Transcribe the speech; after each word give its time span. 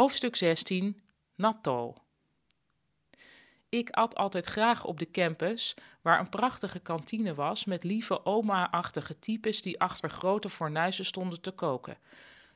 Hoofdstuk 0.00 0.36
16 0.36 1.00
Natto 1.34 1.94
Ik 3.68 3.90
at 3.90 4.14
altijd 4.16 4.46
graag 4.46 4.84
op 4.84 4.98
de 4.98 5.10
campus, 5.10 5.74
waar 6.02 6.18
een 6.18 6.28
prachtige 6.28 6.78
kantine 6.78 7.34
was 7.34 7.64
met 7.64 7.84
lieve 7.84 8.24
oma-achtige 8.24 9.18
types 9.18 9.62
die 9.62 9.80
achter 9.80 10.10
grote 10.10 10.48
fornuizen 10.48 11.04
stonden 11.04 11.40
te 11.40 11.50
koken. 11.50 11.98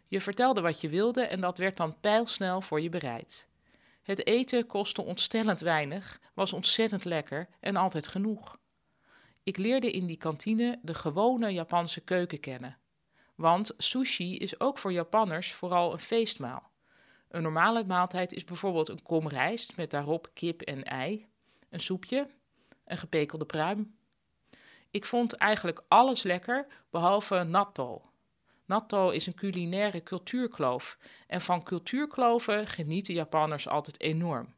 Je 0.08 0.20
vertelde 0.20 0.60
wat 0.60 0.80
je 0.80 0.88
wilde 0.88 1.22
en 1.22 1.40
dat 1.40 1.58
werd 1.58 1.76
dan 1.76 2.00
pijlsnel 2.00 2.60
voor 2.60 2.80
je 2.80 2.88
bereid. 2.88 3.48
Het 4.02 4.26
eten 4.26 4.66
kostte 4.66 5.02
ontstellend 5.02 5.60
weinig, 5.60 6.20
was 6.34 6.52
ontzettend 6.52 7.04
lekker 7.04 7.48
en 7.60 7.76
altijd 7.76 8.06
genoeg. 8.06 8.58
Ik 9.42 9.56
leerde 9.56 9.90
in 9.90 10.06
die 10.06 10.16
kantine 10.16 10.78
de 10.82 10.94
gewone 10.94 11.52
Japanse 11.52 12.00
keuken 12.00 12.40
kennen. 12.40 12.78
Want 13.34 13.72
sushi 13.78 14.36
is 14.36 14.60
ook 14.60 14.78
voor 14.78 14.92
Japanners 14.92 15.52
vooral 15.52 15.92
een 15.92 16.00
feestmaal. 16.00 16.72
Een 17.34 17.42
normale 17.42 17.84
maaltijd 17.84 18.32
is 18.32 18.44
bijvoorbeeld 18.44 18.88
een 18.88 19.02
kom 19.02 19.28
rijst 19.28 19.76
met 19.76 19.90
daarop 19.90 20.30
kip 20.32 20.60
en 20.60 20.82
ei, 20.82 21.26
een 21.70 21.80
soepje, 21.80 22.28
een 22.84 22.98
gepekelde 22.98 23.44
pruim. 23.44 23.96
Ik 24.90 25.06
vond 25.06 25.32
eigenlijk 25.32 25.82
alles 25.88 26.22
lekker 26.22 26.66
behalve 26.90 27.42
natto. 27.42 28.02
Natto 28.64 29.10
is 29.10 29.26
een 29.26 29.34
culinaire 29.34 30.02
cultuurkloof 30.02 30.98
en 31.26 31.40
van 31.40 31.62
cultuurkloven 31.62 32.66
genieten 32.66 33.14
Japanners 33.14 33.68
altijd 33.68 34.00
enorm. 34.00 34.54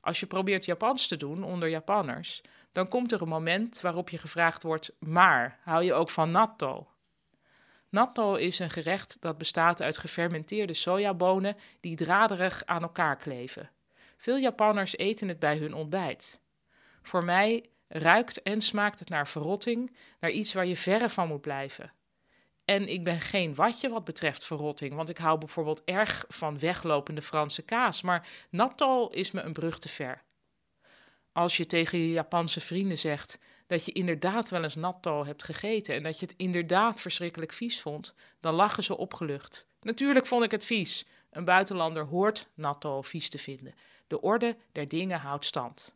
Als 0.00 0.20
je 0.20 0.26
probeert 0.26 0.64
Japans 0.64 1.06
te 1.06 1.16
doen 1.16 1.42
onder 1.42 1.68
Japanners, 1.68 2.42
dan 2.72 2.88
komt 2.88 3.12
er 3.12 3.22
een 3.22 3.28
moment 3.28 3.80
waarop 3.80 4.10
je 4.10 4.18
gevraagd 4.18 4.62
wordt: 4.62 4.92
maar 4.98 5.58
hou 5.62 5.84
je 5.84 5.94
ook 5.94 6.10
van 6.10 6.30
natto? 6.30 6.88
Natto 7.94 8.34
is 8.34 8.58
een 8.58 8.70
gerecht 8.70 9.16
dat 9.20 9.38
bestaat 9.38 9.82
uit 9.82 9.98
gefermenteerde 9.98 10.74
sojabonen 10.74 11.56
die 11.80 11.96
draderig 11.96 12.62
aan 12.66 12.82
elkaar 12.82 13.16
kleven. 13.16 13.70
Veel 14.16 14.38
Japanners 14.38 14.96
eten 14.96 15.28
het 15.28 15.38
bij 15.38 15.56
hun 15.56 15.74
ontbijt. 15.74 16.40
Voor 17.02 17.24
mij 17.24 17.64
ruikt 17.88 18.42
en 18.42 18.60
smaakt 18.60 18.98
het 18.98 19.08
naar 19.08 19.28
verrotting, 19.28 19.96
naar 20.20 20.30
iets 20.30 20.52
waar 20.52 20.66
je 20.66 20.76
verre 20.76 21.08
van 21.08 21.28
moet 21.28 21.40
blijven. 21.40 21.92
En 22.64 22.88
ik 22.88 23.04
ben 23.04 23.20
geen 23.20 23.54
watje 23.54 23.88
wat 23.88 24.04
betreft 24.04 24.44
verrotting, 24.44 24.94
want 24.94 25.08
ik 25.08 25.18
hou 25.18 25.38
bijvoorbeeld 25.38 25.84
erg 25.84 26.24
van 26.28 26.58
weglopende 26.58 27.22
Franse 27.22 27.62
kaas, 27.62 28.02
maar 28.02 28.28
natto 28.50 29.08
is 29.08 29.30
me 29.30 29.40
een 29.40 29.52
brug 29.52 29.78
te 29.78 29.88
ver. 29.88 30.22
Als 31.34 31.56
je 31.56 31.66
tegen 31.66 31.98
je 31.98 32.10
Japanse 32.10 32.60
vrienden 32.60 32.98
zegt 32.98 33.38
dat 33.66 33.84
je 33.84 33.92
inderdaad 33.92 34.48
wel 34.48 34.62
eens 34.62 34.74
natto 34.74 35.24
hebt 35.24 35.42
gegeten 35.42 35.94
en 35.94 36.02
dat 36.02 36.18
je 36.18 36.26
het 36.26 36.34
inderdaad 36.36 37.00
verschrikkelijk 37.00 37.52
vies 37.52 37.80
vond, 37.80 38.14
dan 38.40 38.54
lachen 38.54 38.84
ze 38.84 38.96
opgelucht. 38.96 39.66
Natuurlijk 39.80 40.26
vond 40.26 40.44
ik 40.44 40.50
het 40.50 40.64
vies. 40.64 41.06
Een 41.30 41.44
buitenlander 41.44 42.04
hoort 42.04 42.48
natto 42.54 43.02
vies 43.02 43.28
te 43.28 43.38
vinden. 43.38 43.74
De 44.06 44.20
orde 44.20 44.56
der 44.72 44.88
dingen 44.88 45.20
houdt 45.20 45.44
stand. 45.44 45.94